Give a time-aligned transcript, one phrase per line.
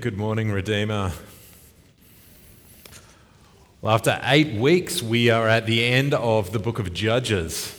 [0.00, 1.12] Good morning, Redeemer.
[3.82, 7.78] Well, after eight weeks, we are at the end of the book of Judges.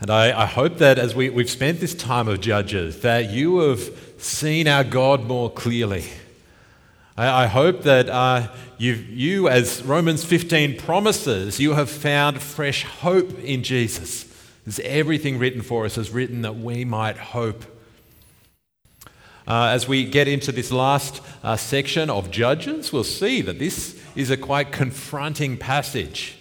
[0.00, 3.58] And I, I hope that as we, we've spent this time of Judges, that you
[3.58, 6.06] have seen our God more clearly.
[7.14, 13.38] I, I hope that uh, you, as Romans 15 promises, you have found fresh hope
[13.40, 14.24] in Jesus.
[14.66, 17.66] As everything written for us is written that we might hope
[19.46, 24.00] uh, as we get into this last uh, section of Judges, we'll see that this
[24.16, 26.36] is a quite confronting passage.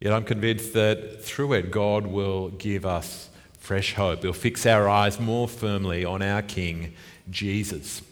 [0.00, 4.22] Yet I'm convinced that through it, God will give us fresh hope.
[4.22, 6.94] He'll fix our eyes more firmly on our King,
[7.30, 8.02] Jesus.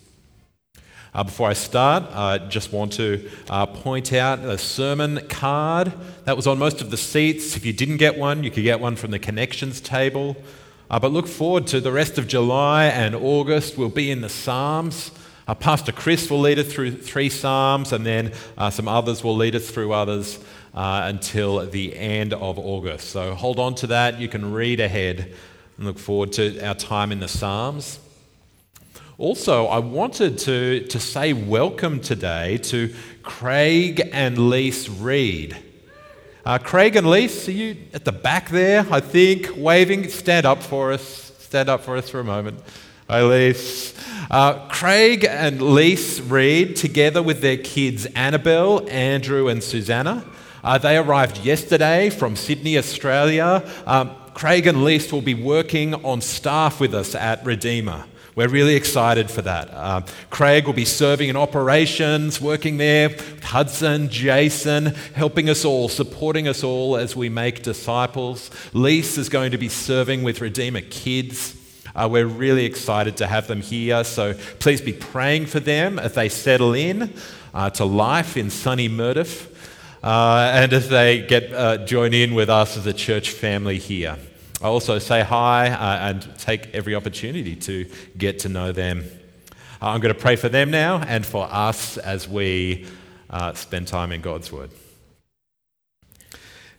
[1.13, 5.93] Uh, before I start, I just want to uh, point out a sermon card
[6.25, 7.57] that was on most of the seats.
[7.57, 10.37] If you didn't get one, you could get one from the connections table.
[10.91, 13.79] Uh, but look forward to the rest of July and August.
[13.79, 15.13] We'll be in the Psalms.
[15.47, 19.37] Uh, Pastor Chris will lead us through three Psalms, and then uh, some others will
[19.37, 20.41] lead us through others
[20.75, 23.11] uh, until the end of August.
[23.11, 24.19] So hold on to that.
[24.19, 25.33] You can read ahead
[25.77, 28.01] and look forward to our time in the Psalms.
[29.17, 32.93] Also, I wanted to, to say welcome today to
[33.23, 35.57] Craig and Lise Reed.
[36.43, 40.09] Uh, Craig and Lise, are you at the back there, I think, waving?
[40.09, 41.33] Stand up for us.
[41.39, 42.61] Stand up for us for a moment.
[43.11, 43.95] Hi, Lise.
[44.31, 50.25] Uh, Craig and Lise Reed, together with their kids Annabelle, Andrew, and Susanna,
[50.65, 53.63] uh, they arrived yesterday from Sydney, Australia.
[53.85, 58.07] Um, Craig and Lise will be working on staff with us at Redeemer.
[58.41, 59.69] We're really excited for that.
[59.71, 63.15] Uh, Craig will be serving in operations, working there.
[63.43, 68.51] Hudson, Jason, helping us all, supporting us all as we make disciples.
[68.73, 71.55] Lise is going to be serving with Redeemer Kids.
[71.95, 74.05] Uh, we're really excited to have them here.
[74.05, 77.13] So please be praying for them as they settle in
[77.53, 79.29] uh, to life in sunny Murdoch
[80.03, 84.17] uh, and as they get uh, join in with us as a church family here.
[84.63, 87.87] I also say hi uh, and take every opportunity to
[88.19, 89.05] get to know them.
[89.81, 92.87] Uh, I'm going to pray for them now and for us as we
[93.31, 94.71] uh, spend time in God's Word.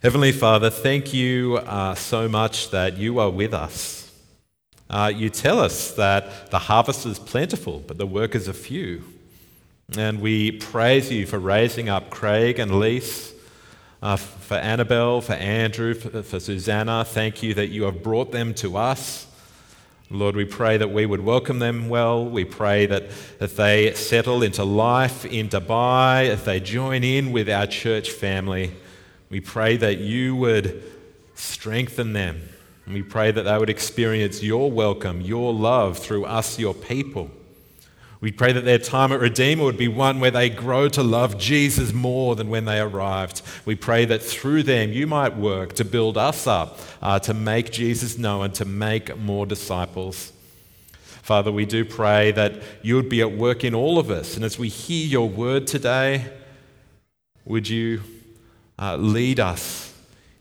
[0.00, 4.12] Heavenly Father, thank you uh, so much that you are with us.
[4.88, 9.02] Uh, you tell us that the harvest is plentiful, but the workers are few.
[9.98, 13.31] And we praise you for raising up Craig and Lise
[14.02, 18.52] uh, for Annabelle, for Andrew, for, for Susanna, thank you that you have brought them
[18.54, 19.28] to us.
[20.10, 22.26] Lord, we pray that we would welcome them well.
[22.26, 23.04] We pray that
[23.40, 28.72] if they settle into life in Dubai, if they join in with our church family,
[29.30, 30.82] we pray that you would
[31.34, 32.42] strengthen them.
[32.86, 37.30] We pray that they would experience your welcome, your love through us, your people.
[38.22, 41.38] We pray that their time at Redeemer would be one where they grow to love
[41.38, 43.42] Jesus more than when they arrived.
[43.64, 47.72] We pray that through them you might work to build us up, uh, to make
[47.72, 50.32] Jesus known, to make more disciples.
[51.02, 54.36] Father, we do pray that you would be at work in all of us.
[54.36, 56.32] And as we hear your word today,
[57.44, 58.02] would you
[58.78, 59.92] uh, lead us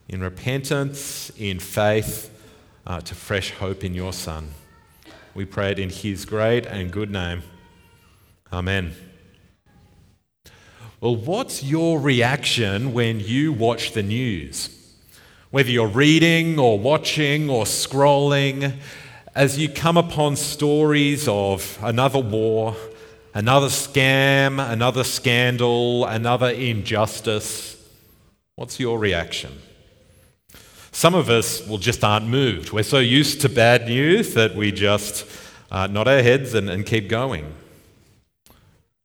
[0.07, 2.29] in repentance, in faith,
[2.85, 4.51] uh, to fresh hope in your Son?
[5.33, 7.41] We pray it in his great and good name.
[8.53, 8.93] Amen.
[10.99, 14.69] Well, what's your reaction when you watch the news?
[15.49, 18.73] Whether you're reading or watching or scrolling,
[19.33, 22.75] as you come upon stories of another war,
[23.33, 27.77] another scam, another scandal, another injustice,
[28.55, 29.53] what's your reaction?
[30.91, 32.73] Some of us will just aren't moved.
[32.73, 35.25] We're so used to bad news that we just
[35.71, 37.55] uh, nod our heads and, and keep going.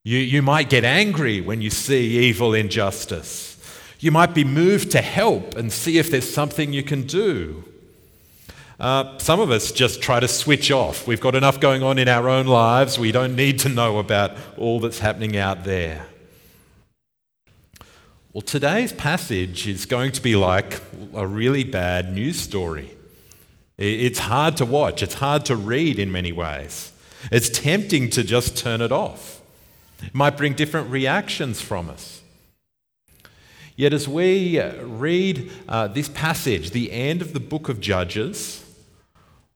[0.06, 3.58] You, you might get angry when you see evil injustice.
[3.98, 7.64] You might be moved to help and see if there's something you can do.
[8.78, 11.08] Uh, some of us just try to switch off.
[11.08, 13.00] We've got enough going on in our own lives.
[13.00, 16.06] We don't need to know about all that's happening out there.
[18.32, 20.80] Well, today's passage is going to be like
[21.14, 22.96] a really bad news story.
[23.76, 26.92] It's hard to watch, it's hard to read in many ways.
[27.32, 29.35] It's tempting to just turn it off.
[30.12, 32.22] Might bring different reactions from us.
[33.76, 38.64] Yet, as we read uh, this passage, the end of the book of Judges,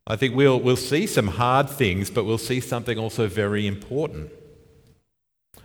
[0.06, 4.30] I think we'll, we'll see some hard things, but we'll see something also very important.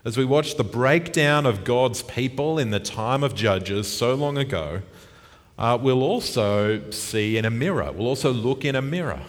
[0.05, 4.37] As we watch the breakdown of God's people in the time of Judges so long
[4.37, 4.83] ago,
[5.57, 7.91] uh, we'll also see in a mirror.
[7.91, 9.21] We'll also look in a mirror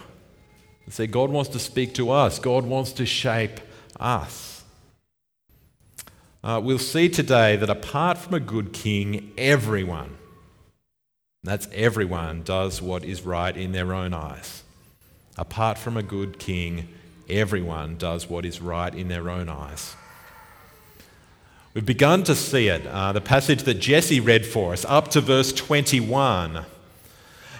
[0.85, 3.59] and say, God wants to speak to us, God wants to shape
[3.99, 4.46] us.
[6.43, 10.17] Uh, we'll see today that apart from a good king, everyone,
[11.43, 14.63] that's everyone, does what is right in their own eyes.
[15.37, 16.87] Apart from a good king,
[17.29, 19.95] everyone does what is right in their own eyes.
[21.73, 22.87] We've begun to see it.
[22.87, 26.65] Uh, the passage that Jesse read for us, up to verse 21.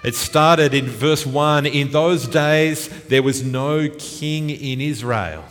[0.03, 5.43] It started in verse 1 In those days, there was no king in Israel.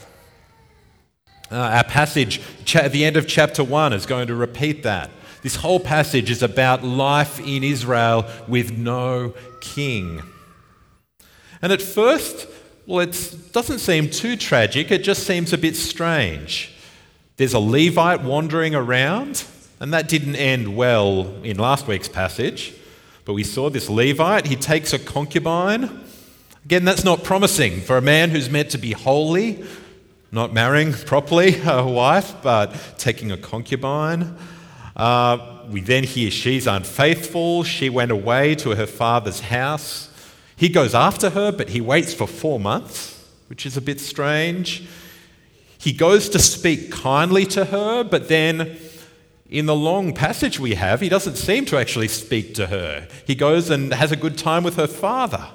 [1.50, 2.40] Uh, our passage
[2.74, 5.10] at the end of chapter 1 is going to repeat that.
[5.42, 10.22] This whole passage is about life in Israel with no king.
[11.62, 12.48] And at first,
[12.86, 16.72] well, it doesn't seem too tragic, it just seems a bit strange.
[17.36, 19.44] There's a Levite wandering around,
[19.78, 22.74] and that didn't end well in last week's passage.
[23.24, 26.00] But we saw this Levite, he takes a concubine.
[26.64, 29.64] Again, that's not promising for a man who's meant to be holy,
[30.32, 34.36] not marrying properly a wife, but taking a concubine.
[34.94, 37.64] Uh, we then hear she's unfaithful.
[37.64, 40.10] She went away to her father's house.
[40.56, 44.88] He goes after her, but he waits for four months, which is a bit strange.
[45.78, 48.78] He goes to speak kindly to her, but then
[49.48, 53.06] in the long passage we have, he doesn't seem to actually speak to her.
[53.26, 55.48] He goes and has a good time with her father.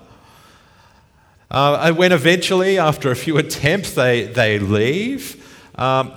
[1.52, 5.46] Uh, and when eventually, after a few attempts, they, they leave,
[5.76, 6.14] um,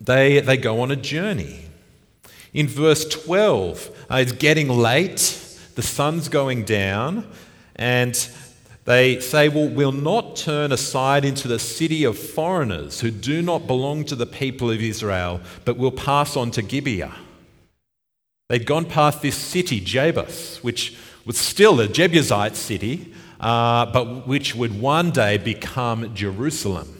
[0.00, 1.64] they, they go on a journey.
[2.54, 5.16] In verse 12, uh, it's getting late,
[5.74, 7.28] the sun's going down,
[7.74, 8.14] and
[8.84, 13.66] they say, Well, we'll not turn aside into the city of foreigners who do not
[13.66, 17.16] belong to the people of Israel, but we'll pass on to Gibeah.
[18.48, 20.96] They'd gone past this city, Jebus, which
[21.26, 26.94] was still a Jebusite city, uh, but which would one day become Jerusalem.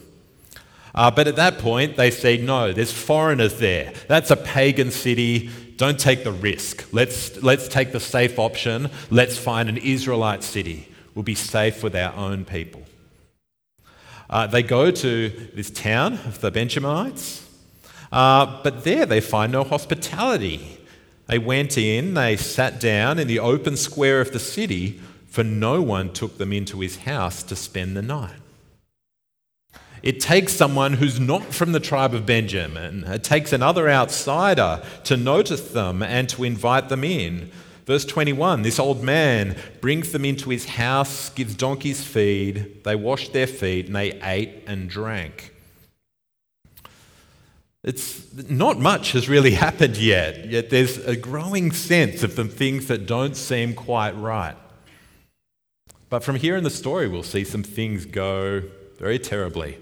[0.94, 3.92] Uh, but at that point, they say, no, there's foreigners there.
[4.08, 5.50] That's a pagan city.
[5.76, 6.88] Don't take the risk.
[6.92, 8.90] Let's, let's take the safe option.
[9.10, 10.88] Let's find an Israelite city.
[11.14, 12.82] We'll be safe with our own people.
[14.30, 17.48] Uh, they go to this town of the Benjamites,
[18.12, 20.78] uh, but there they find no hospitality.
[21.26, 25.80] They went in, they sat down in the open square of the city, for no
[25.82, 28.40] one took them into his house to spend the night.
[30.02, 33.04] It takes someone who's not from the tribe of Benjamin.
[33.04, 37.50] It takes another outsider to notice them and to invite them in.
[37.84, 43.32] Verse 21 this old man brings them into his house, gives donkeys feed, they washed
[43.32, 45.54] their feet, and they ate and drank.
[47.82, 52.88] It's not much has really happened yet, yet there's a growing sense of the things
[52.88, 54.56] that don't seem quite right.
[56.10, 58.62] But from here in the story, we'll see some things go
[58.98, 59.78] very terribly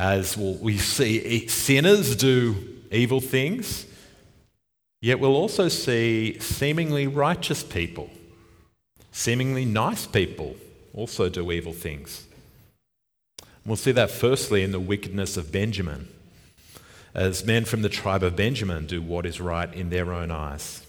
[0.00, 2.56] as we see sinners do
[2.90, 3.84] evil things,
[5.02, 8.08] yet we'll also see seemingly righteous people,
[9.12, 10.56] seemingly nice people
[10.94, 12.26] also do evil things.
[13.66, 16.08] We'll see that firstly in the wickedness of Benjamin,
[17.14, 20.82] as men from the tribe of Benjamin do what is right in their own eyes.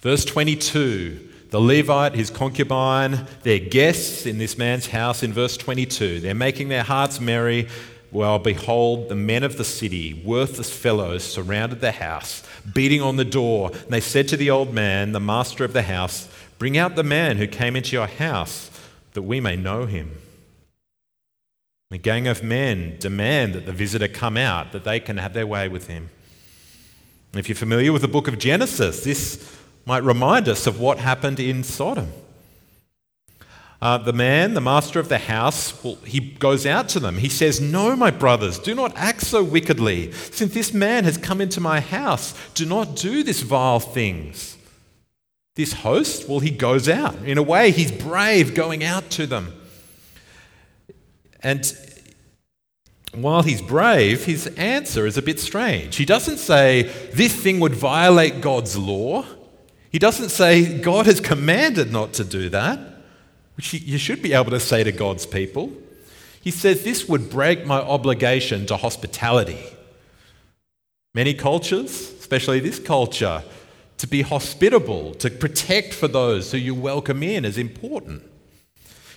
[0.00, 6.20] Verse 22 the Levite, his concubine, they're guests in this man's house in verse 22.
[6.20, 7.68] They're making their hearts merry
[8.12, 12.42] well, behold, the men of the city, worthless fellows, surrounded the house,
[12.74, 13.70] beating on the door.
[13.72, 16.28] And they said to the old man, the master of the house,
[16.58, 18.70] Bring out the man who came into your house,
[19.12, 20.18] that we may know him.
[21.90, 25.46] The gang of men demand that the visitor come out, that they can have their
[25.46, 26.10] way with him.
[27.32, 31.40] if you're familiar with the book of Genesis, this might remind us of what happened
[31.40, 32.12] in Sodom.
[33.82, 37.16] Uh, the man, the master of the house, well, he goes out to them.
[37.16, 40.12] He says, No, my brothers, do not act so wickedly.
[40.12, 44.58] Since this man has come into my house, do not do this vile things.
[45.56, 47.16] This host, well, he goes out.
[47.24, 49.54] In a way, he's brave going out to them.
[51.42, 51.74] And
[53.14, 55.96] while he's brave, his answer is a bit strange.
[55.96, 56.82] He doesn't say,
[57.14, 59.24] This thing would violate God's law.
[59.90, 62.90] He doesn't say, God has commanded not to do that
[63.60, 65.70] which you should be able to say to God's people.
[66.40, 69.62] He says this would break my obligation to hospitality.
[71.12, 73.42] Many cultures, especially this culture,
[73.98, 78.22] to be hospitable, to protect for those who you welcome in is important.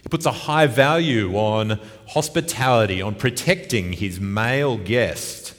[0.02, 5.54] He puts a high value on hospitality, on protecting his male guest.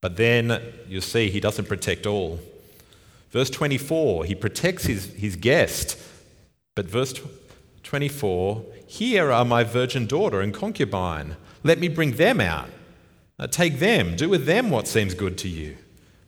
[0.00, 2.38] But then you'll see he doesn't protect all.
[3.32, 5.98] Verse 24, he protects his, his guest
[6.74, 7.14] but verse
[7.82, 11.36] 24 Here are my virgin daughter and concubine.
[11.62, 12.70] Let me bring them out.
[13.50, 15.76] Take them, do with them what seems good to you.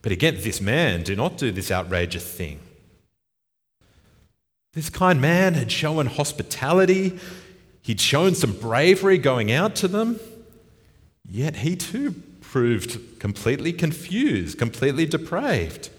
[0.02, 2.58] But against this man, do not do this outrageous thing.
[4.73, 7.18] This kind man had shown hospitality,
[7.82, 10.18] he'd shown some bravery going out to them,
[11.25, 15.90] yet he too proved completely confused, completely depraved.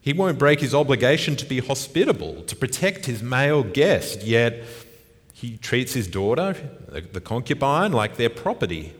[0.00, 4.64] He won't break his obligation to be hospitable, to protect his male guest, yet
[5.32, 6.54] he treats his daughter,
[7.12, 8.94] the concubine, like their property,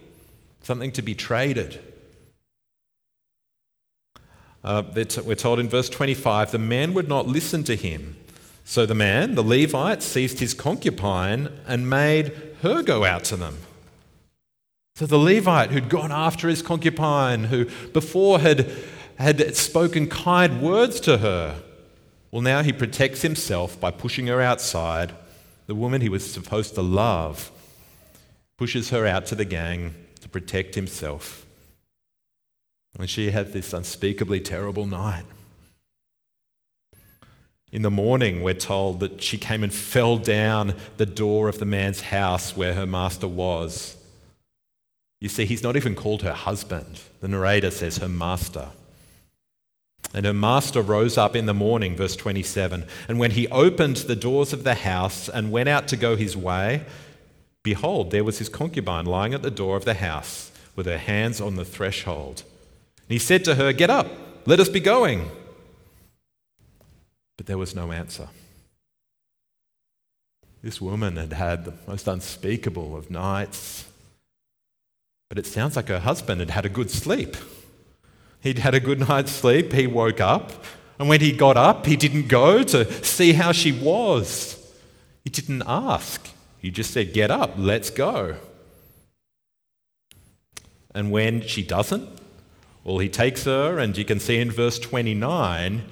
[0.62, 1.80] something to be traded.
[4.62, 4.83] Uh,
[5.25, 8.16] we're told in verse 25 the man would not listen to him.
[8.64, 13.57] So the man, the Levite, seized his concubine and made her go out to them.
[14.97, 18.71] So the Levite who'd gone after his concubine, who before had,
[19.21, 21.61] had spoken kind words to her,
[22.31, 25.12] well, now he protects himself by pushing her outside.
[25.67, 27.50] The woman he was supposed to love
[28.57, 31.45] pushes her out to the gang to protect himself.
[32.99, 35.25] And she had this unspeakably terrible night.
[37.73, 41.65] In the morning, we're told that she came and fell down the door of the
[41.65, 43.97] man's house where her master was.
[45.21, 47.00] You see, he's not even called her husband.
[47.21, 48.71] The narrator says her master.
[50.12, 52.85] And her master rose up in the morning, verse 27.
[53.09, 56.37] And when he opened the doors of the house and went out to go his
[56.37, 56.85] way,
[57.62, 61.40] behold, there was his concubine lying at the door of the house with her hands
[61.40, 62.43] on the threshold.
[62.99, 64.09] And he said to her, Get up,
[64.47, 65.31] let us be going.
[67.37, 68.29] But there was no answer.
[70.62, 73.87] This woman had had the most unspeakable of nights.
[75.29, 77.37] But it sounds like her husband had had a good sleep.
[78.42, 79.73] He'd had a good night's sleep.
[79.73, 80.52] He woke up.
[80.99, 84.56] And when he got up, he didn't go to see how she was.
[85.25, 86.28] He didn't ask.
[86.59, 88.37] He just said, Get up, let's go.
[90.94, 92.09] And when she doesn't,
[92.85, 95.82] well, he takes her, and you can see in verse 29,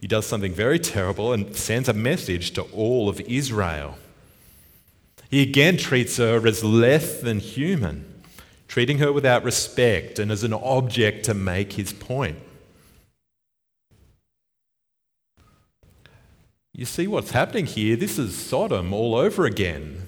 [0.00, 3.98] he does something very terrible and sends a message to all of Israel.
[5.30, 8.17] He again treats her as less than human,
[8.68, 12.38] treating her without respect and as an object to make his point.
[16.72, 17.96] You see what's happening here?
[17.96, 20.06] This is Sodom all over again.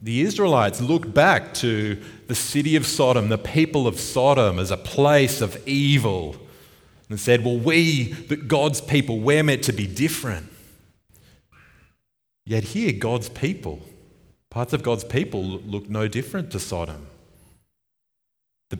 [0.00, 4.78] The Israelites looked back to the city of Sodom, the people of Sodom, as a
[4.78, 6.36] place of evil
[7.10, 10.50] and said, Well, we, that God's people, we're meant to be different.
[12.46, 13.82] Yet here, God's people,
[14.50, 17.06] parts of God's people look no different to Sodom.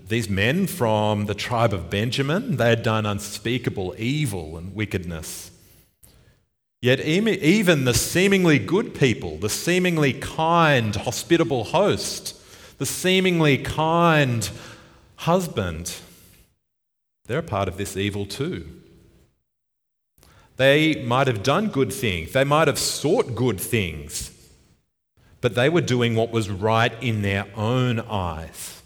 [0.09, 5.51] These men from the tribe of Benjamin, they had done unspeakable evil and wickedness.
[6.83, 12.41] Yet, even the seemingly good people, the seemingly kind, hospitable host,
[12.79, 14.49] the seemingly kind
[15.17, 15.95] husband,
[17.27, 18.67] they're a part of this evil too.
[20.57, 24.30] They might have done good things, they might have sought good things,
[25.41, 28.83] but they were doing what was right in their own eyes.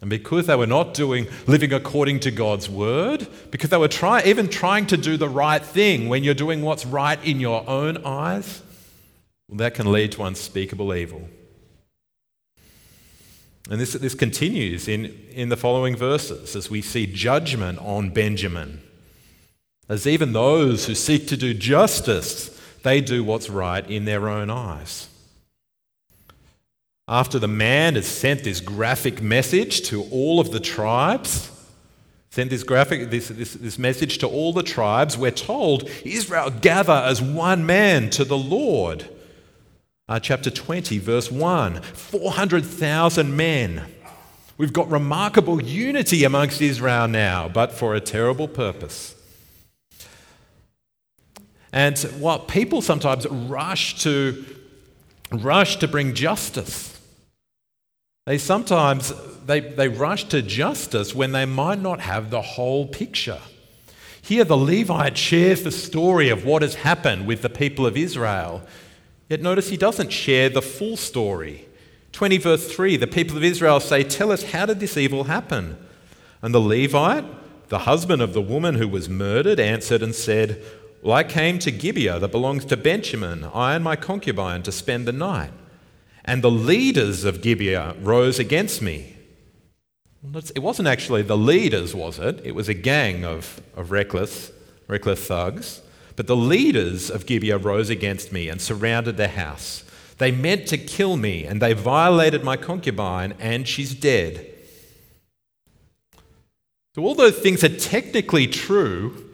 [0.00, 4.22] And because they were not doing living according to God's word, because they were try,
[4.24, 8.04] even trying to do the right thing when you're doing what's right in your own
[8.04, 8.62] eyes,
[9.48, 11.28] well, that can lead to unspeakable evil.
[13.70, 18.82] And this, this continues in, in the following verses as we see judgment on Benjamin.
[19.88, 22.53] As even those who seek to do justice,
[22.84, 25.08] they do what's right in their own eyes.
[27.08, 31.50] After the man has sent this graphic message to all of the tribes,
[32.30, 36.92] sent this graphic this, this, this message to all the tribes, we're told Israel gather
[36.92, 39.08] as one man to the Lord.
[40.08, 43.82] Uh, chapter 20, verse 1 400,000 men.
[44.56, 49.13] We've got remarkable unity amongst Israel now, but for a terrible purpose.
[51.74, 54.46] And what people sometimes rush to
[55.30, 56.98] rush to bring justice.
[58.24, 59.12] They sometimes
[59.44, 63.40] they, they rush to justice when they might not have the whole picture.
[64.22, 68.62] Here the Levite shares the story of what has happened with the people of Israel
[69.28, 71.66] Yet notice he doesn't share the full story.
[72.12, 75.76] 20 verse 3 the people of Israel say, Tell us, how did this evil happen?
[76.42, 77.24] And the Levite,
[77.68, 80.62] the husband of the woman who was murdered, answered and said,
[81.04, 85.06] Well, I came to Gibeah that belongs to Benjamin, I and my concubine, to spend
[85.06, 85.50] the night.
[86.24, 89.14] And the leaders of Gibeah rose against me.
[90.54, 92.40] It wasn't actually the leaders, was it?
[92.42, 94.50] It was a gang of, of reckless,
[94.88, 95.82] reckless thugs.
[96.16, 99.84] But the leaders of Gibeah rose against me and surrounded the house.
[100.16, 104.50] They meant to kill me, and they violated my concubine, and she's dead.
[106.94, 109.33] So, all those things are technically true,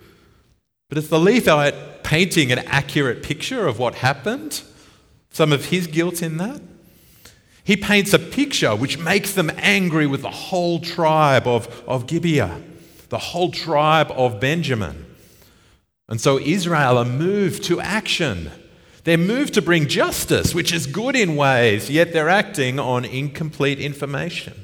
[0.91, 4.63] but is the Levite painting an accurate picture of what happened?
[5.31, 6.61] Some of his guilt in that?
[7.63, 12.61] He paints a picture which makes them angry with the whole tribe of, of Gibeah,
[13.09, 15.07] the whole tribe of Benjamin.
[16.09, 18.51] And so Israel are moved to action.
[19.05, 23.79] They're moved to bring justice, which is good in ways, yet they're acting on incomplete
[23.79, 24.55] information.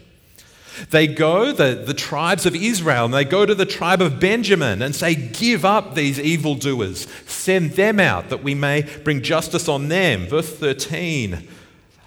[0.91, 4.83] They go, the, the tribes of Israel, and they go to the tribe of Benjamin
[4.83, 9.89] and say, Give up these evildoers, send them out that we may bring justice on
[9.89, 10.27] them.
[10.27, 11.49] Verse 13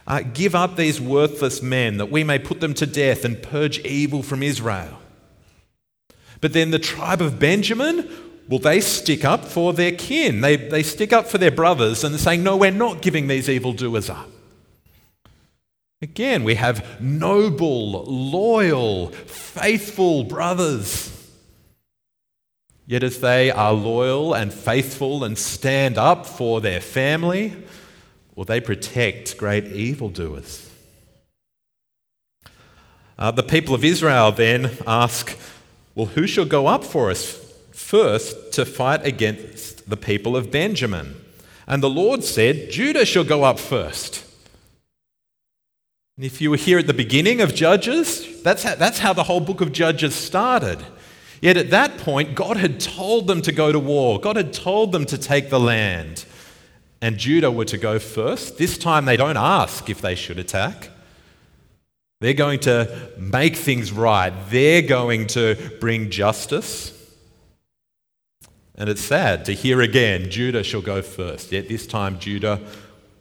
[0.07, 3.79] uh, Give up these worthless men that we may put them to death and purge
[3.79, 4.99] evil from Israel.
[6.41, 8.09] But then the tribe of Benjamin
[8.49, 10.41] well, they stick up for their kin.
[10.41, 13.47] They, they stick up for their brothers and they're saying, no, we're not giving these
[13.47, 14.27] evildoers up.
[16.01, 21.15] Again, we have noble, loyal, faithful brothers.
[22.87, 27.53] Yet, as they are loyal and faithful and stand up for their family,
[28.33, 30.71] well, they protect great evildoers.
[33.17, 35.37] Uh, the people of Israel then ask,
[35.93, 37.33] Well, who shall go up for us
[37.73, 41.15] first to fight against the people of Benjamin.
[41.67, 44.28] And the Lord said, Judah shall go up first.
[46.19, 49.23] And if you were here at the beginning of Judges, that's how, that's how the
[49.23, 50.77] whole book of Judges started.
[51.41, 54.91] Yet at that point, God had told them to go to war, God had told
[54.91, 56.25] them to take the land.
[57.01, 58.57] And Judah were to go first.
[58.57, 60.89] This time they don't ask if they should attack.
[62.19, 64.33] They're going to make things right.
[64.49, 66.91] They're going to bring justice.
[68.75, 71.53] And it's sad to hear again Judah shall go first.
[71.53, 72.59] Yet this time, Judah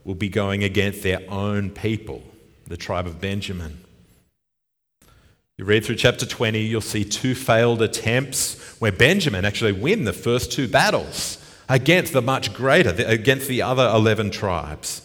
[0.03, 2.25] will be going against their own people,
[2.69, 3.83] the tribe of Benjamin.
[5.57, 10.13] You read through chapter 20, you'll see two failed attempts where Benjamin actually win the
[10.13, 15.03] first two battles against the much greater, against the other 11 tribes.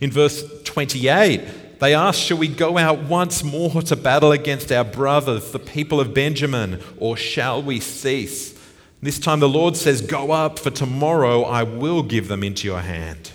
[0.00, 4.84] In verse 28, they ask, Shall we go out once more to battle against our
[4.84, 8.56] brothers, the people of Benjamin, or shall we cease?
[9.00, 12.82] This time the Lord says, Go up, for tomorrow I will give them into your
[12.82, 13.31] hand.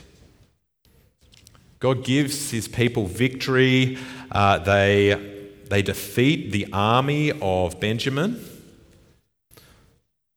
[1.80, 3.98] God gives his people victory.
[4.32, 8.44] Uh, they, they defeat the army of Benjamin.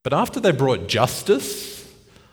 [0.03, 1.89] But after they brought justice,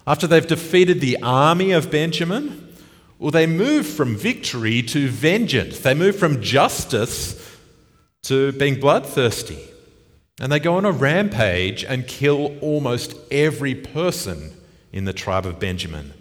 [0.05, 2.75] after they've defeated the army of Benjamin,
[3.19, 5.79] well, they move from victory to vengeance.
[5.79, 7.57] They move from justice
[8.23, 9.59] to being bloodthirsty.
[10.39, 14.55] And they go on a rampage and kill almost every person
[14.93, 16.13] in the tribe of Benjamin.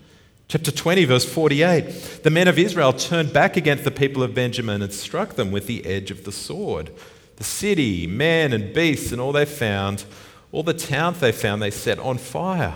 [0.48, 4.80] Chapter 20, verse 48 The men of Israel turned back against the people of Benjamin
[4.80, 6.92] and struck them with the edge of the sword.
[7.36, 10.04] The city, men and beasts, and all they found,
[10.52, 12.74] all the towns they found, they set on fire.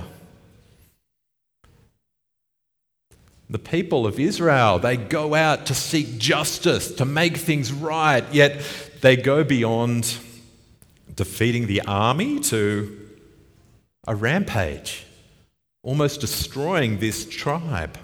[3.49, 8.63] The people of Israel, they go out to seek justice, to make things right, yet
[9.01, 10.19] they go beyond
[11.15, 12.97] defeating the army to
[14.07, 15.05] a rampage,
[15.83, 17.99] almost destroying this tribe.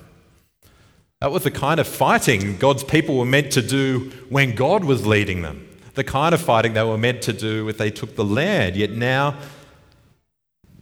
[1.20, 5.06] That was the kind of fighting God's people were meant to do when God was
[5.06, 8.24] leading them, the kind of fighting they were meant to do if they took the
[8.24, 8.76] land.
[8.76, 9.38] Yet now,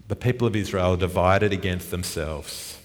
[0.08, 2.78] the people of Israel are divided against themselves.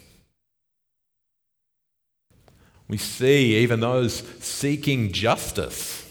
[2.88, 6.08] We see even those seeking justice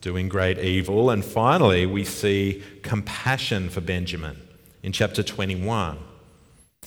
[0.00, 1.10] doing great evil.
[1.10, 4.38] And finally, we see compassion for Benjamin
[4.82, 5.98] in chapter 21.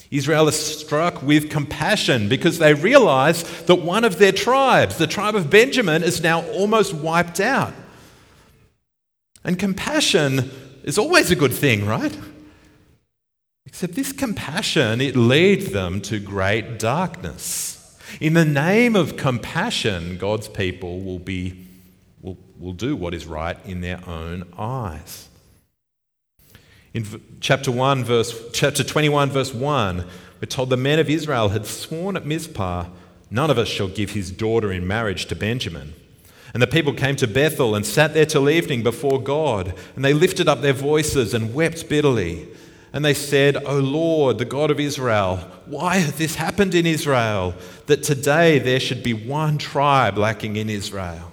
[0.09, 5.35] Israel is struck with compassion because they realize that one of their tribes, the tribe
[5.35, 7.73] of Benjamin, is now almost wiped out.
[9.43, 10.49] And compassion
[10.83, 12.17] is always a good thing, right?
[13.65, 17.99] Except this compassion, it leads them to great darkness.
[18.21, 21.67] In the name of compassion, God's people will be
[22.59, 25.29] will do what is right in their own eyes.
[26.97, 27.05] In
[27.41, 30.03] chapter 1 verse chapter 21 verse 1,
[30.41, 32.87] we're told the men of Israel had sworn at Mizpah,
[33.29, 35.93] none of us shall give his daughter in marriage to Benjamin.
[36.55, 40.15] And the people came to Bethel and sat there till evening before God, and they
[40.15, 42.47] lifted up their voices and wept bitterly.
[42.91, 47.53] And they said, O Lord, the God of Israel, why hath this happened in Israel,
[47.85, 51.31] that today there should be one tribe lacking in Israel?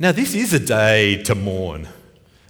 [0.00, 1.88] Now, this is a day to mourn,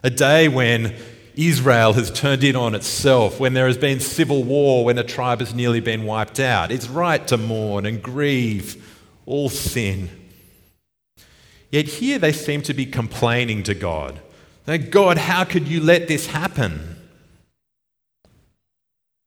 [0.05, 0.95] a day when
[1.37, 5.41] Israel has turned in on itself, when there has been civil war, when a tribe
[5.41, 6.71] has nearly been wiped out.
[6.71, 8.85] It's right to mourn and grieve
[9.25, 10.11] all sin.
[11.71, 14.21] Yet here they seem to be complaining to God.
[14.91, 16.97] God, how could you let this happen?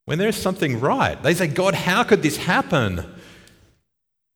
[0.06, 3.04] When there's something right, they say, God, how could this happen?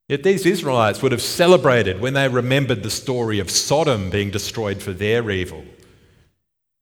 [0.07, 4.81] Yet these Israelites would have celebrated when they remembered the story of Sodom being destroyed
[4.81, 5.63] for their evil.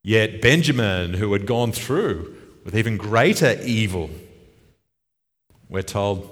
[0.08, 4.10] Yet Benjamin, who had gone through with even greater evil,
[5.68, 6.30] we're told,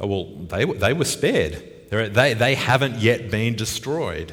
[0.00, 1.62] oh, well, they, they were spared.
[1.90, 4.32] They, they haven't yet been destroyed.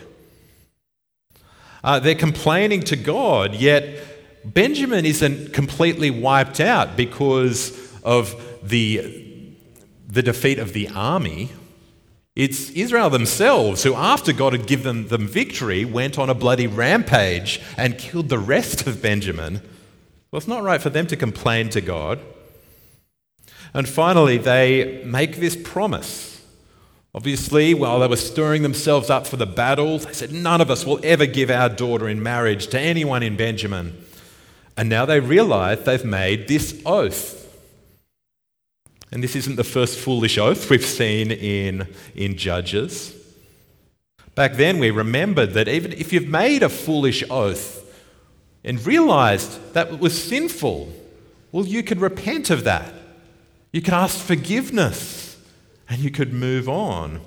[1.83, 4.01] Uh, they're complaining to God, yet
[4.45, 9.53] Benjamin isn't completely wiped out because of the,
[10.07, 11.49] the defeat of the army.
[12.37, 17.59] It's Israel themselves who, after God had given them victory, went on a bloody rampage
[17.75, 19.55] and killed the rest of Benjamin.
[20.29, 22.19] Well, it's not right for them to complain to God.
[23.73, 26.45] And finally, they make this promise.
[27.15, 30.85] Obviously, while they were stirring themselves up for the battle, they said, None of us
[30.85, 33.99] will ever give our daughter in marriage to anyone in Benjamin.
[34.77, 37.36] And now they realize they've made this oath.
[39.11, 43.15] And this isn't the first foolish oath we've seen in, in Judges.
[44.35, 47.83] Back then, we remembered that even if you've made a foolish oath
[48.63, 50.91] and realized that it was sinful,
[51.51, 52.93] well, you could repent of that.
[53.71, 55.37] You could ask forgiveness
[55.89, 57.21] and you could move on.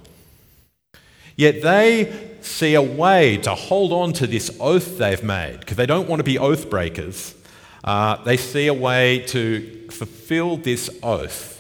[1.35, 5.87] Yet they see a way to hold on to this oath they've made because they
[5.87, 7.35] don't want to be oath breakers.
[7.83, 11.60] Uh, they see a way to fulfill this oath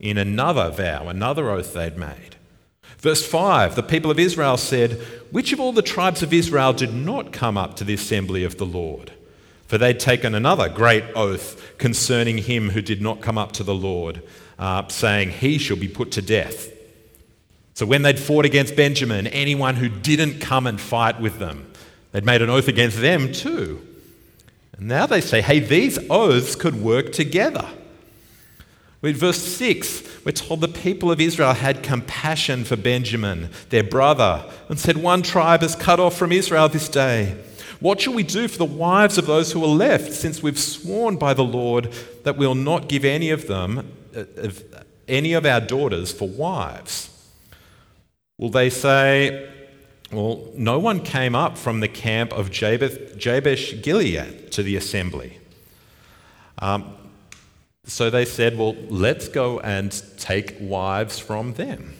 [0.00, 2.36] in another vow, another oath they'd made.
[2.98, 4.92] Verse 5 the people of Israel said,
[5.30, 8.58] Which of all the tribes of Israel did not come up to the assembly of
[8.58, 9.12] the Lord?
[9.66, 13.74] For they'd taken another great oath concerning him who did not come up to the
[13.74, 14.22] Lord,
[14.58, 16.72] uh, saying, He shall be put to death.
[17.74, 21.70] So when they'd fought against Benjamin, anyone who didn't come and fight with them,
[22.12, 23.86] they'd made an oath against them too.
[24.76, 27.68] And now they say, hey, these oaths could work together.
[29.02, 34.44] In verse 6, we're told the people of Israel had compassion for Benjamin, their brother,
[34.68, 37.42] and said, One tribe is cut off from Israel this day.
[37.80, 41.16] What shall we do for the wives of those who are left, since we've sworn
[41.16, 44.24] by the Lord that we'll not give any of them, uh,
[45.08, 47.08] any of our daughters, for wives?
[48.36, 49.50] Will they say,
[50.12, 55.38] well, no one came up from the camp of Jabesh Gilead to the assembly.
[56.58, 56.94] Um,
[57.84, 61.94] so they said, Well, let's go and take wives from them.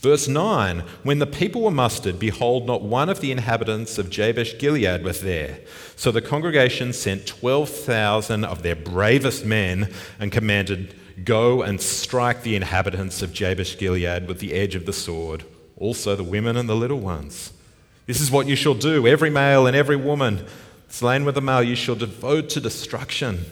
[0.00, 4.58] Verse 9 When the people were mustered, behold, not one of the inhabitants of Jabesh
[4.58, 5.60] Gilead was there.
[5.96, 12.54] So the congregation sent 12,000 of their bravest men and commanded, Go and strike the
[12.54, 15.44] inhabitants of Jabesh Gilead with the edge of the sword
[15.80, 17.52] also the women and the little ones.
[18.06, 20.46] This is what you shall do every male and every woman
[20.88, 23.44] slain with a male you shall devote to destruction.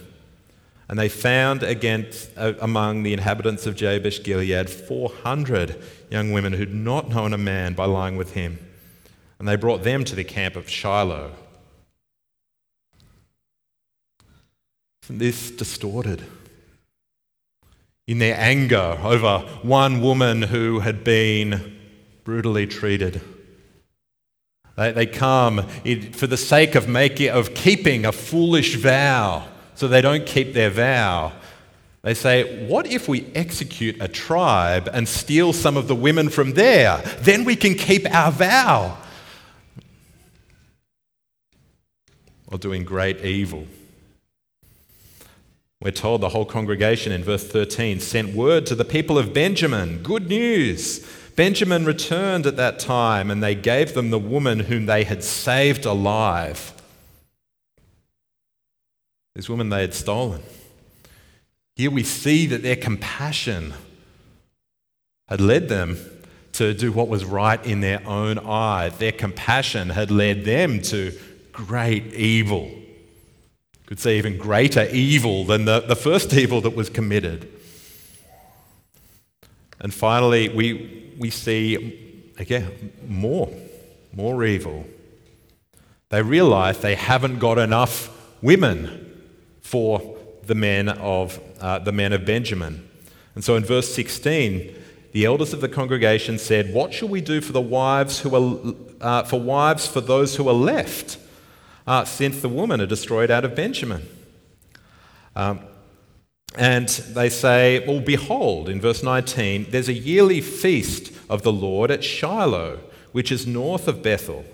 [0.88, 6.72] And they found against, uh, among the inhabitants of Jabesh Gilead 400 young women who'd
[6.72, 8.59] not known a man by lying with him.
[9.38, 11.33] And they brought them to the camp of Shiloh.
[15.05, 16.25] Isn't this distorted?
[18.07, 21.79] In their anger over one woman who had been
[22.25, 23.20] brutally treated.
[24.77, 25.66] They, they come
[26.12, 30.70] for the sake of making of keeping a foolish vow, so they don't keep their
[30.70, 31.32] vow.
[32.02, 36.52] They say, What if we execute a tribe and steal some of the women from
[36.52, 36.98] there?
[37.20, 38.98] Then we can keep our vow.
[42.48, 43.66] Or doing great evil.
[45.82, 50.02] We're told the whole congregation in verse 13 sent word to the people of Benjamin
[50.02, 51.06] good news.
[51.36, 55.84] Benjamin returned at that time, and they gave them the woman whom they had saved
[55.84, 56.72] alive.
[59.37, 60.42] This woman they had stolen.
[61.75, 63.75] Here we see that their compassion
[65.29, 65.99] had led them
[66.53, 68.88] to do what was right in their own eye.
[68.88, 71.12] Their compassion had led them to
[71.53, 72.70] great evil.
[73.85, 77.46] Could say even greater evil than the, the first evil that was committed.
[79.81, 83.53] And finally, we, we see, again, more,
[84.14, 84.87] more evil.
[86.09, 89.07] They realize they haven't got enough women
[89.66, 92.88] for the men of, uh, the men of Benjamin.
[93.35, 94.74] And so in verse 16,
[95.11, 98.74] the elders of the congregation said, What shall we do for the wives who are,
[99.00, 101.18] uh, for wives for those who are left,
[101.85, 104.07] uh, since the women are destroyed out of Benjamin?
[105.35, 105.61] Um,
[106.55, 111.90] And they say, Well, behold, in verse 19, there's a yearly feast of the Lord
[111.90, 112.79] at Shiloh,
[113.12, 114.44] which is north of Bethel.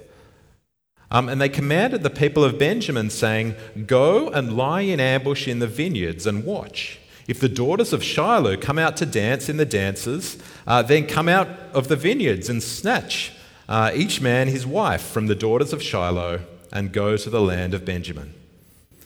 [1.13, 3.55] Um, and they commanded the people of Benjamin, saying,
[3.87, 6.99] Go and lie in ambush in the vineyards and watch.
[7.29, 11.29] If the daughters of Shiloh come out to dance in the dances, uh, then come
[11.29, 13.33] out of the vineyards and snatch
[13.69, 16.41] uh, each man his wife from the daughters of Shiloh
[16.73, 18.33] and go to the land of Benjamin.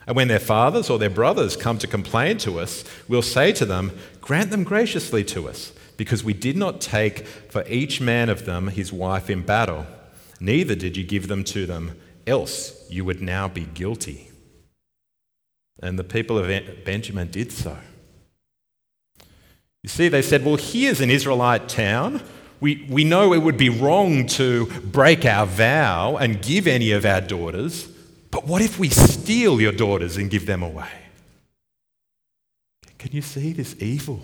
[0.06, 3.66] And when their fathers or their brothers come to complain to us, we'll say to
[3.66, 3.90] them,
[4.20, 8.68] Grant them graciously to us, because we did not take for each man of them
[8.68, 9.86] his wife in battle,
[10.40, 14.30] neither did you give them to them, else you would now be guilty.
[15.80, 17.76] And the people of Benjamin did so.
[19.82, 22.22] You see, they said, Well, here's an Israelite town.
[22.58, 27.04] We, we know it would be wrong to break our vow and give any of
[27.04, 27.86] our daughters.
[28.30, 30.90] But what if we steal your daughters and give them away?
[32.98, 34.20] Can you see this evil?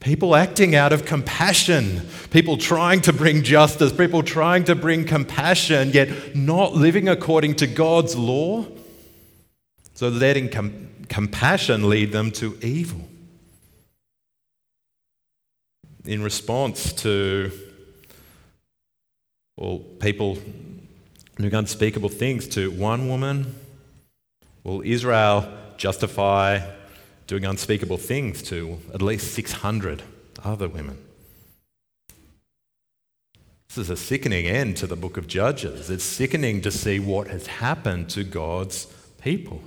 [0.00, 5.90] People acting out of compassion, people trying to bring justice, people trying to bring compassion,
[5.90, 8.66] yet not living according to God's law.
[9.94, 13.08] So letting com- compassion lead them to evil.
[16.04, 17.50] In response to
[19.56, 20.38] well, people
[21.36, 23.54] doing unspeakable things to one woman?
[24.64, 26.60] Will Israel justify
[27.26, 30.02] doing unspeakable things to at least 600
[30.44, 30.98] other women?
[33.68, 35.90] This is a sickening end to the book of Judges.
[35.90, 38.86] It's sickening to see what has happened to God's
[39.20, 39.60] people.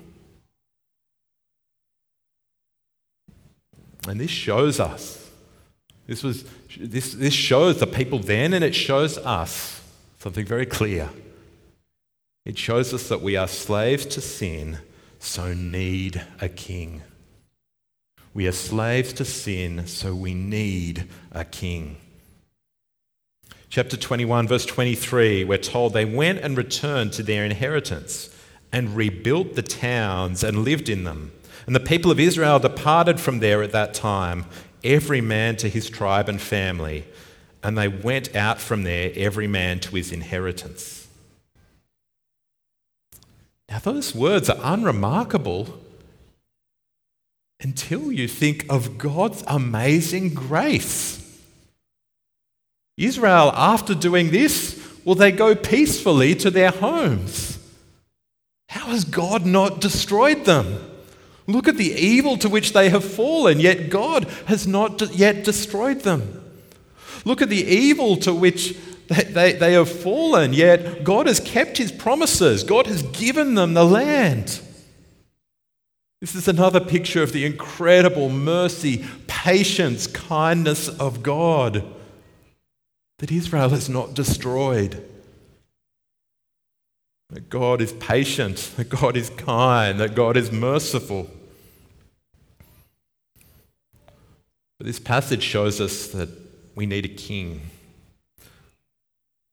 [4.08, 5.30] And this shows us,
[6.08, 6.46] this, was,
[6.80, 9.82] this, this shows the people then and it shows us
[10.18, 11.10] something very clear.
[12.46, 14.80] It shows us that we are slaves to sin,
[15.20, 17.04] so need a king.
[18.40, 21.98] We are slaves to sin, so we need a king.
[23.68, 28.34] Chapter 21, verse 23, we're told they went and returned to their inheritance
[28.72, 31.34] and rebuilt the towns and lived in them.
[31.66, 34.46] And the people of Israel departed from there at that time,
[34.86, 37.06] every man to his tribe and family,
[37.62, 41.10] and they went out from there, every man to his inheritance.
[43.68, 45.78] Now, those words are unremarkable
[47.62, 51.18] until you think of God's amazing grace.
[52.98, 57.58] Israel, after doing this, will they go peacefully to their homes?
[58.70, 60.86] How has God not destroyed them?
[61.48, 66.02] Look at the evil to which they have fallen, yet God has not yet destroyed
[66.02, 66.44] them.
[67.26, 71.78] Look at the evil to which they, they, they have fallen, yet God has kept
[71.78, 72.64] his promises.
[72.64, 74.62] God has given them the land.
[76.22, 81.84] This is another picture of the incredible mercy, patience, kindness of God
[83.20, 85.06] that Israel is not destroyed.
[87.30, 91.30] That God is patient, that God is kind, that God is merciful.
[94.78, 96.30] But this passage shows us that
[96.76, 97.62] we need a king.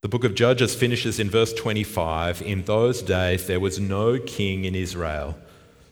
[0.01, 4.63] The book of Judges finishes in verse 25 In those days there was no king
[4.63, 5.37] in Israel,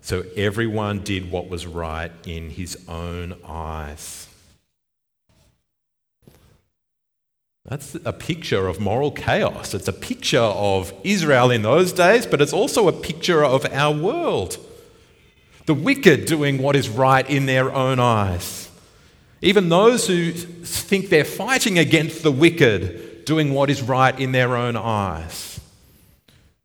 [0.05, 4.27] so everyone did what was right in his own eyes.
[7.67, 9.73] That's a picture of moral chaos.
[9.73, 13.91] It's a picture of Israel in those days, but it's also a picture of our
[13.91, 14.57] world.
[15.65, 18.69] The wicked doing what is right in their own eyes.
[19.41, 24.55] Even those who think they're fighting against the wicked doing what is right in their
[24.55, 25.54] own eyes.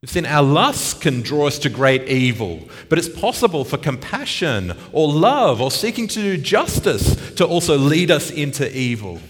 [0.07, 5.13] Sin, our lust can draw us to great evil, but it's possible for compassion or
[5.13, 9.21] love or seeking to do justice to also lead us into evil.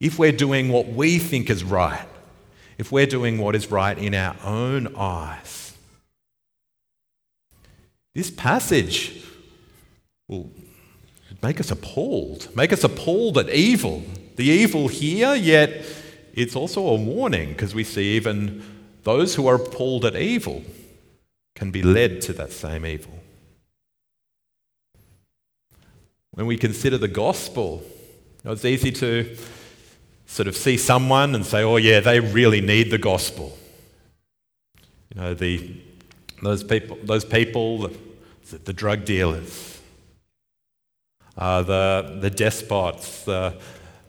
[0.00, 2.06] If we're doing what we think is right,
[2.78, 5.72] if we're doing what is right in our own eyes.
[8.12, 9.24] This passage
[10.26, 10.50] will
[11.40, 14.02] make us appalled, make us appalled at evil
[14.34, 15.84] the evil here, yet
[16.32, 18.64] it's also a warning because we see even
[19.02, 20.62] those who are appalled at evil
[21.54, 23.18] can be led to that same evil.
[26.32, 29.36] When we consider the gospel, you know, it's easy to
[30.26, 33.58] sort of see someone and say, oh, yeah, they really need the gospel.
[35.14, 35.76] You know, the,
[36.42, 37.90] those people, those people
[38.50, 39.80] the, the drug dealers,
[41.36, 43.56] uh, the, the despots, the,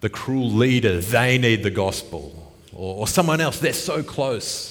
[0.02, 2.54] the cruel leaders, they need the gospel.
[2.72, 4.71] Or, or someone else, they're so close.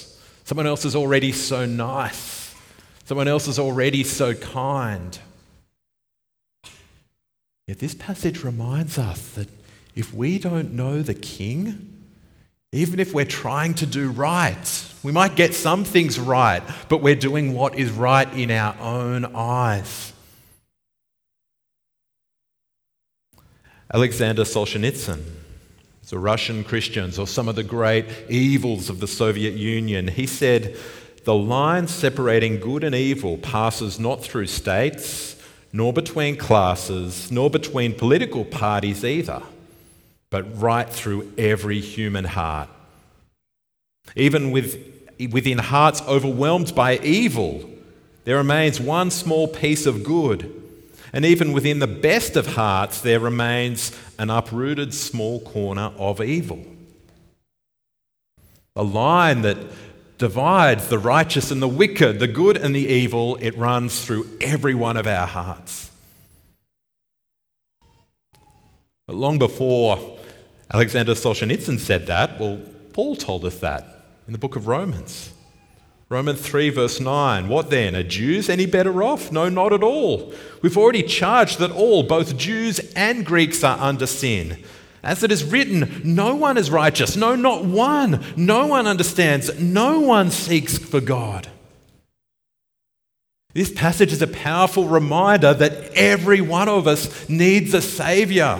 [0.51, 2.53] Someone else is already so nice.
[3.05, 5.17] Someone else is already so kind.
[7.69, 9.47] Yet this passage reminds us that
[9.95, 12.03] if we don't know the King,
[12.73, 17.15] even if we're trying to do right, we might get some things right, but we're
[17.15, 20.11] doing what is right in our own eyes.
[23.93, 25.23] Alexander Solzhenitsyn,
[26.11, 30.77] the Russian Christians, or some of the great evils of the Soviet Union, he said,
[31.23, 35.35] The line separating good and evil passes not through states,
[35.73, 39.41] nor between classes, nor between political parties either
[40.31, 42.69] but right through every human heart.
[44.15, 44.79] Even with,
[45.31, 47.69] within hearts overwhelmed by evil,
[48.23, 50.60] there remains one small piece of good.
[51.13, 56.65] And even within the best of hearts, there remains an uprooted small corner of evil.
[58.75, 59.57] A line that
[60.17, 64.75] divides the righteous and the wicked, the good and the evil, it runs through every
[64.75, 65.91] one of our hearts.
[69.07, 70.19] But long before
[70.73, 72.39] Alexander Solzhenitsyn said that.
[72.39, 72.61] Well,
[72.93, 75.33] Paul told us that in the book of Romans.
[76.11, 77.47] Romans 3, verse 9.
[77.47, 77.95] What then?
[77.95, 79.31] Are Jews any better off?
[79.31, 80.33] No, not at all.
[80.61, 84.61] We've already charged that all, both Jews and Greeks, are under sin.
[85.03, 88.21] As it is written, no one is righteous, no, not one.
[88.35, 91.47] No one understands, no one seeks for God.
[93.53, 98.59] This passage is a powerful reminder that every one of us needs a Savior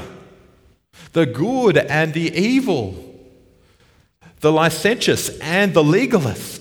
[1.11, 2.95] the good and the evil,
[4.39, 6.60] the licentious and the legalist.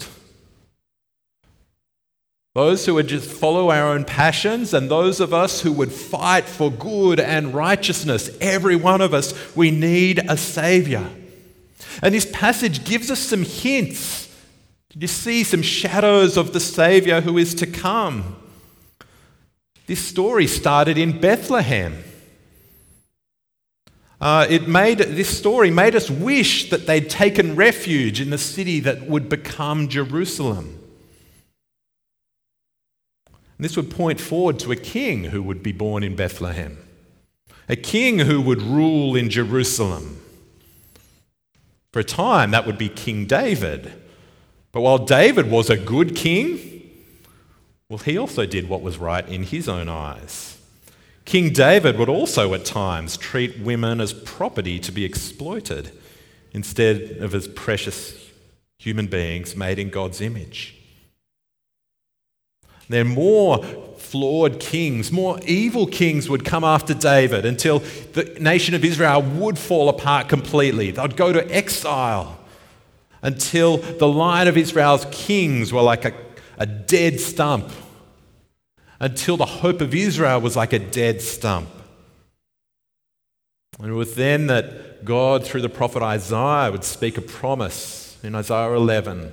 [2.54, 6.46] Those who would just follow our own passions, and those of us who would fight
[6.46, 8.28] for good and righteousness.
[8.40, 11.08] Every one of us, we need a Savior.
[12.02, 14.36] And this passage gives us some hints.
[14.88, 18.36] Did you see some shadows of the Savior who is to come.
[19.86, 22.02] This story started in Bethlehem.
[24.20, 28.80] Uh, it made, this story made us wish that they'd taken refuge in the city
[28.80, 30.79] that would become Jerusalem.
[33.60, 36.78] And this would point forward to a king who would be born in Bethlehem,
[37.68, 40.18] a king who would rule in Jerusalem.
[41.92, 43.92] For a time, that would be King David.
[44.72, 46.90] But while David was a good king,
[47.90, 50.56] well, he also did what was right in his own eyes.
[51.26, 55.92] King David would also at times treat women as property to be exploited
[56.52, 58.30] instead of as precious
[58.78, 60.79] human beings made in God's image.
[62.90, 63.62] Then more
[63.98, 67.79] flawed kings, more evil kings would come after David until
[68.14, 70.90] the nation of Israel would fall apart completely.
[70.90, 72.37] They'd go to exile
[73.22, 76.12] until the line of Israel's kings were like a,
[76.59, 77.70] a dead stump
[78.98, 81.68] until the hope of Israel was like a dead stump.
[83.79, 88.35] And it was then that God, through the prophet Isaiah, would speak a promise in
[88.35, 89.33] Isaiah 11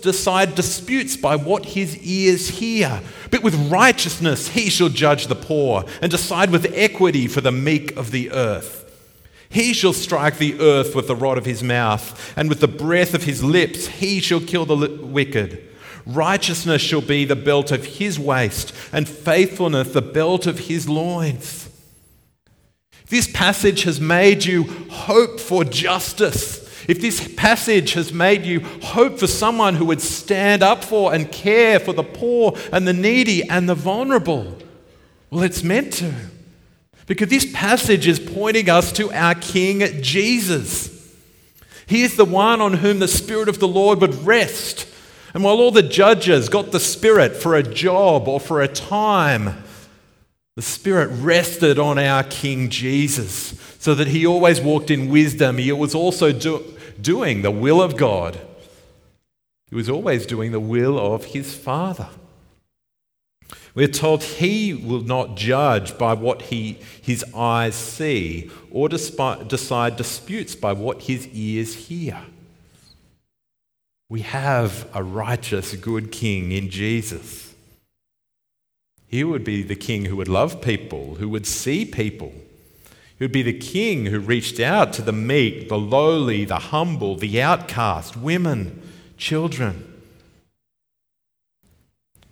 [0.00, 3.00] decide disputes by what his ears hear.
[3.30, 7.96] But with righteousness he shall judge the poor, and decide with equity for the meek
[7.96, 8.82] of the earth.
[9.48, 13.14] He shall strike the earth with the rod of his mouth, and with the breath
[13.14, 15.62] of his lips he shall kill the wicked.
[16.04, 21.68] Righteousness shall be the belt of his waist, and faithfulness the belt of his loins.
[23.08, 26.65] This passage has made you hope for justice.
[26.88, 31.30] If this passage has made you hope for someone who would stand up for and
[31.30, 34.56] care for the poor and the needy and the vulnerable,
[35.30, 36.12] well, it's meant to.
[37.06, 40.92] Because this passage is pointing us to our King Jesus.
[41.86, 44.86] He is the one on whom the Spirit of the Lord would rest
[45.36, 49.62] and while all the judges got the Spirit for a job or for a time,
[50.54, 55.58] the Spirit rested on our King Jesus so that he always walked in wisdom.
[55.58, 56.64] He was also do-
[57.00, 58.38] doing the will of God,
[59.68, 62.08] he was always doing the will of his Father.
[63.74, 70.54] We're told he will not judge by what he, his eyes see or decide disputes
[70.54, 72.22] by what his ears hear.
[74.08, 77.54] We have a righteous, good king in Jesus.
[79.08, 82.32] He would be the king who would love people, who would see people.
[83.18, 87.16] He would be the king who reached out to the meek, the lowly, the humble,
[87.16, 88.82] the outcast, women,
[89.16, 89.94] children.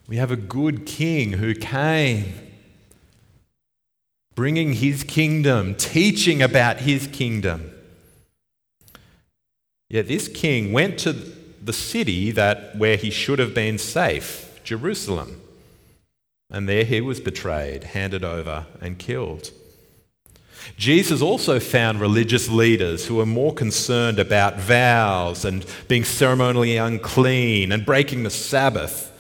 [0.06, 2.34] We have a good king who came,
[4.34, 7.70] bringing his kingdom, teaching about his kingdom.
[9.88, 15.40] Yet this king went to the city that where he should have been safe, Jerusalem.
[16.50, 19.50] And there he was betrayed, handed over, and killed.
[20.76, 27.72] Jesus also found religious leaders who were more concerned about vows and being ceremonially unclean
[27.72, 29.12] and breaking the Sabbath,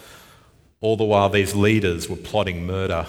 [0.80, 3.06] all the while these leaders were plotting murder.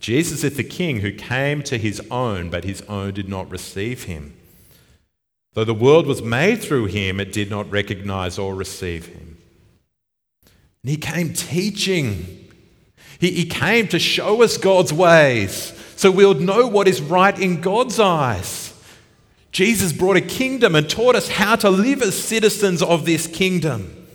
[0.00, 4.04] Jesus is the king who came to his own, but his own did not receive
[4.04, 4.34] him.
[5.54, 9.38] Though the world was made through him, it did not recognize or receive him.
[10.82, 12.47] And he came teaching.
[13.18, 17.60] He, he came to show us God's ways so we'll know what is right in
[17.60, 18.72] God's eyes.
[19.50, 24.06] Jesus brought a kingdom and taught us how to live as citizens of this kingdom.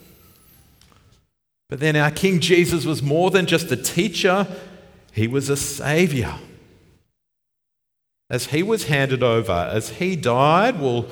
[1.69, 4.47] But then our King Jesus was more than just a teacher,
[5.11, 6.35] he was a savior.
[8.29, 11.07] As he was handed over, as he died, well,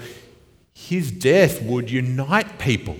[0.74, 2.96] his death would unite people.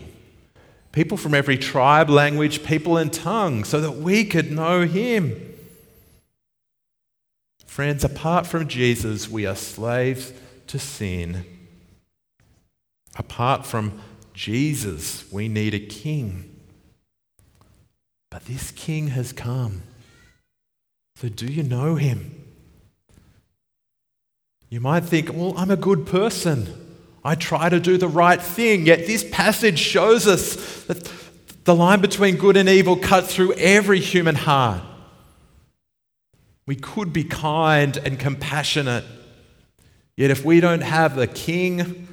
[0.92, 5.56] People from every tribe, language, people, and tongue, so that we could know him.
[7.66, 10.34] Friends, apart from Jesus, we are slaves
[10.68, 11.46] to sin.
[13.16, 14.02] Apart from
[14.34, 16.54] Jesus, we need a king.
[18.30, 19.84] But this king has come.
[21.16, 22.44] So, do you know him?
[24.70, 26.91] You might think, well, I'm a good person.
[27.24, 28.86] I try to do the right thing.
[28.86, 31.12] Yet, this passage shows us that
[31.64, 34.82] the line between good and evil cuts through every human heart.
[36.66, 39.04] We could be kind and compassionate.
[40.16, 42.08] Yet if we don't have the king,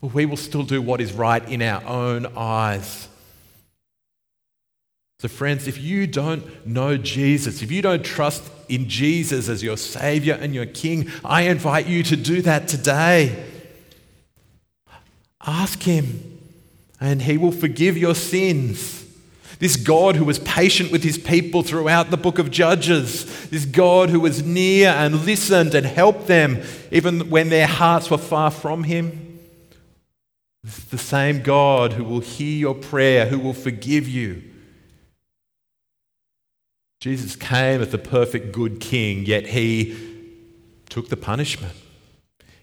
[0.00, 3.08] we will still do what is right in our own eyes.
[5.20, 9.78] So, friends, if you don't know Jesus, if you don't trust in Jesus as your
[9.78, 13.42] Savior and your King, I invite you to do that today.
[15.46, 16.40] Ask Him,
[17.00, 19.04] and He will forgive your sins.
[19.58, 23.48] This God who was patient with his people throughout the book of Judges.
[23.48, 28.18] This God who was near and listened and helped them even when their hearts were
[28.18, 29.40] far from him.
[30.62, 34.42] This is the same God who will hear your prayer, who will forgive you.
[37.00, 39.96] Jesus came as the perfect good king, yet he
[40.88, 41.74] took the punishment.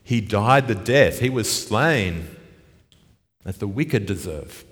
[0.03, 1.19] He died the death.
[1.19, 2.27] He was slain
[3.43, 4.63] that the wicked deserve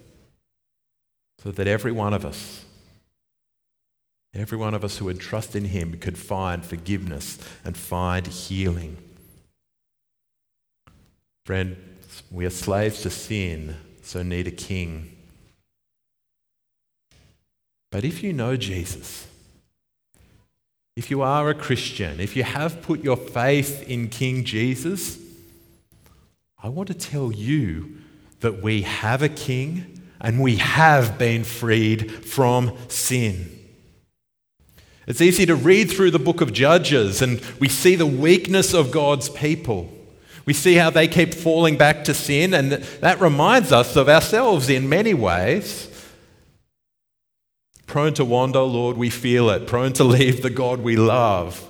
[1.42, 2.66] so that every one of us,
[4.34, 8.98] every one of us who would trust in Him could find forgiveness and find healing.
[11.46, 11.78] Friends,
[12.30, 15.16] we are slaves to sin, so need a king.
[17.92, 19.26] But if you know Jesus,
[20.96, 25.18] if you are a Christian, if you have put your faith in King Jesus,
[26.62, 27.99] I want to tell you
[28.40, 33.56] that we have a king and we have been freed from sin.
[35.08, 38.92] It's easy to read through the book of Judges and we see the weakness of
[38.92, 39.90] God's people.
[40.46, 44.68] We see how they keep falling back to sin, and that reminds us of ourselves
[44.68, 45.88] in many ways.
[47.86, 49.68] Prone to wander, Lord, we feel it.
[49.68, 51.70] Prone to leave the God we love.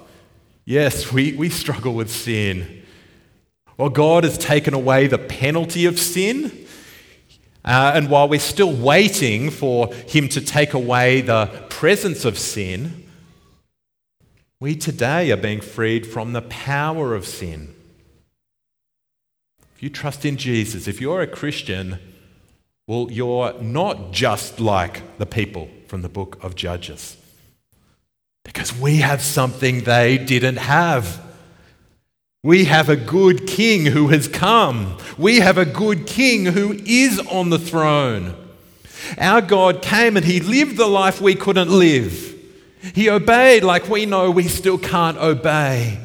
[0.63, 2.78] Yes, we, we struggle with sin.
[3.79, 6.67] Well, God has taken away the penalty of sin,
[7.63, 13.05] uh, and while we're still waiting for Him to take away the presence of sin,
[14.59, 17.73] we today are being freed from the power of sin.
[19.77, 21.99] If you trust in Jesus, if you're a Christian,
[22.85, 27.15] well, you're not just like the people from the book of Judges.
[28.43, 31.28] Because we have something they didn't have.
[32.41, 34.97] We have a good king who has come.
[35.17, 38.33] We have a good king who is on the throne.
[39.17, 42.33] Our God came and he lived the life we couldn't live.
[42.95, 45.99] He obeyed like we know we still can't obey.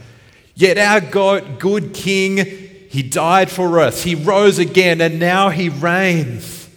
[0.56, 4.02] Yet our God, good king, he died for us.
[4.02, 6.68] He rose again and now he reigns.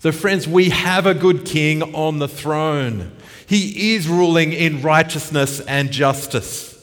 [0.00, 3.12] So, friends, we have a good king on the throne.
[3.46, 6.77] He is ruling in righteousness and justice.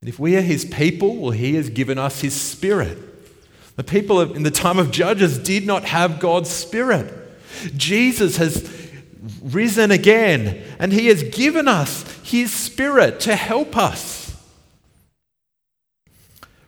[0.00, 2.98] And if we are his people, well, he has given us his spirit.
[3.76, 7.12] The people in the time of Judges did not have God's spirit.
[7.76, 8.68] Jesus has
[9.42, 14.36] risen again, and He has given us His Spirit to help us.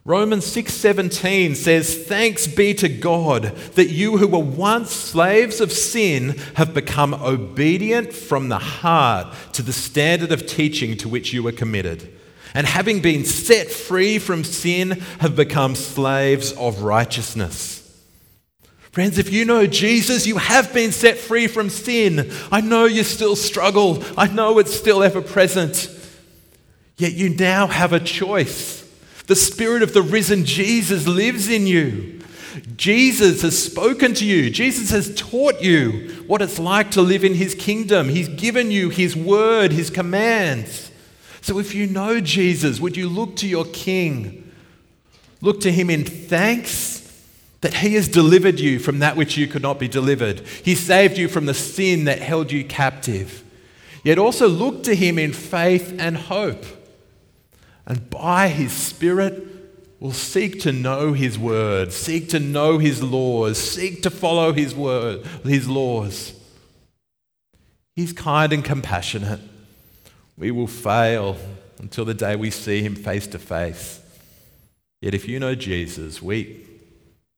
[0.04, 6.34] Romans 6:17 says, "Thanks be to God that you who were once slaves of sin
[6.54, 11.52] have become obedient from the heart to the standard of teaching to which you were
[11.52, 12.08] committed,
[12.54, 17.80] and having been set free from sin have become slaves of righteousness."
[18.92, 22.30] Friends, if you know Jesus, you have been set free from sin.
[22.52, 24.04] I know you still struggle.
[24.18, 25.88] I know it's still ever present.
[26.98, 28.84] Yet you now have a choice.
[29.28, 32.20] The Spirit of the risen Jesus lives in you.
[32.76, 34.50] Jesus has spoken to you.
[34.50, 38.10] Jesus has taught you what it's like to live in His kingdom.
[38.10, 40.90] He's given you His word, His commands.
[41.42, 44.50] So if you know Jesus, would you look to your King?
[45.42, 47.00] Look to Him in thanks
[47.60, 50.40] that He has delivered you from that which you could not be delivered.
[50.64, 53.44] He saved you from the sin that held you captive.
[54.02, 56.64] Yet also look to Him in faith and hope
[57.86, 59.46] and by His Spirit
[60.00, 64.74] will seek to know His word, seek to know His laws, seek to follow His
[64.74, 66.34] word, His laws.
[67.94, 69.40] He's kind and compassionate.
[70.36, 71.36] We will fail
[71.78, 74.00] until the day we see Him face to face.
[75.00, 76.64] Yet if you know Jesus, we,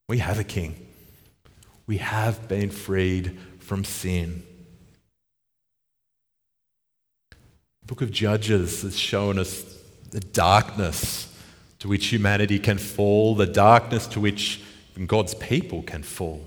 [0.08, 0.86] we have a King.
[1.86, 4.42] We have been freed from sin.
[7.30, 9.62] The book of Judges has shown us
[10.10, 11.30] the darkness
[11.80, 14.62] to which humanity can fall, the darkness to which
[15.06, 16.44] God's people can fall.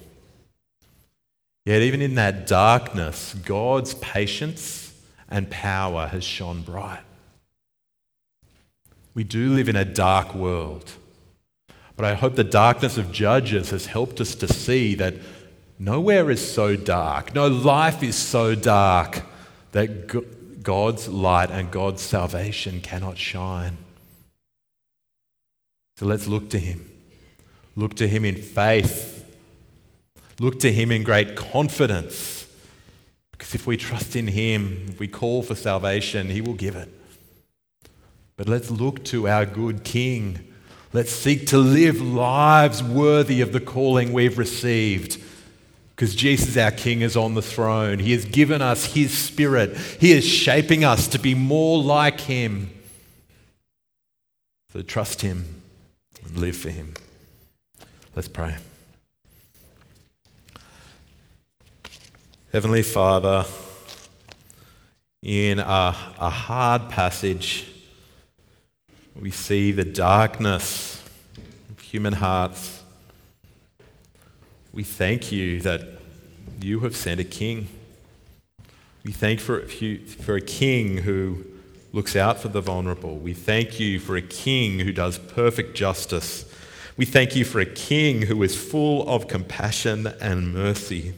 [1.65, 4.86] Yet, even in that darkness, God's patience
[5.29, 7.03] and power has shone bright.
[9.13, 10.91] We do live in a dark world,
[11.95, 15.15] but I hope the darkness of Judges has helped us to see that
[15.79, 19.23] nowhere is so dark, no life is so dark
[19.71, 23.77] that God's light and God's salvation cannot shine.
[25.97, 26.87] So let's look to Him.
[27.75, 29.25] Look to Him in faith.
[30.39, 32.36] Look to Him in great confidence.
[33.37, 36.89] Because if we trust in Him, if we call for salvation, He will give it.
[38.35, 40.53] But let's look to our good King.
[40.93, 45.21] Let's seek to live lives worthy of the calling we've received
[45.97, 47.97] because Jesus, our King, is on the throne.
[47.97, 49.75] He has given us His Spirit.
[49.99, 52.69] He is shaping us to be more like Him.
[54.71, 55.61] So trust Him
[56.23, 56.93] and live for Him.
[58.15, 58.57] Let's pray.
[62.51, 63.45] Heavenly Father,
[65.21, 67.67] in a, a hard passage,
[69.19, 71.03] we see the darkness
[71.69, 72.77] of human hearts
[74.77, 75.81] we thank you that
[76.61, 77.67] you have sent a king.
[79.03, 81.45] We thank for, for a king who
[81.93, 83.17] looks out for the vulnerable.
[83.17, 86.45] We thank you for a king who does perfect justice.
[86.95, 91.15] We thank you for a king who is full of compassion and mercy.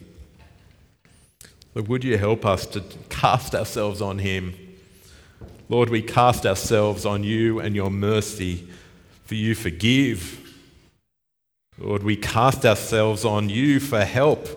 [1.80, 4.54] Lord, would you help us to cast ourselves on him?
[5.70, 8.68] Lord, we cast ourselves on you and your mercy,
[9.24, 10.36] for you forgive
[11.78, 14.50] Lord, we cast ourselves on you for help,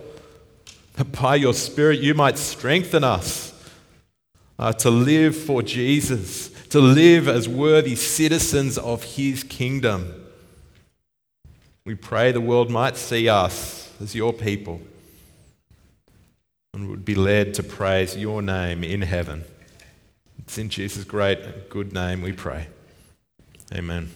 [0.95, 3.55] that by your Spirit you might strengthen us
[4.59, 10.13] uh, to live for Jesus, to live as worthy citizens of his kingdom.
[11.85, 14.81] We pray the world might see us as your people
[16.75, 19.45] and would be led to praise your name in heaven.
[20.39, 22.69] It's in Jesus' great good name we pray.
[23.75, 24.11] Amen.